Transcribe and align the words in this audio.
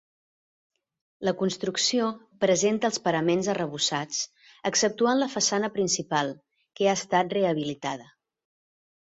La 1.27 1.33
construcció 1.41 2.07
presenta 2.45 2.89
els 2.93 2.97
paraments 3.09 3.49
arrebossats 3.53 4.23
exceptuant 4.71 5.23
la 5.25 5.29
façana 5.35 5.71
principal, 5.77 6.33
que 6.81 6.89
ha 6.91 6.97
estat 7.03 7.39
rehabilitada. 7.41 8.11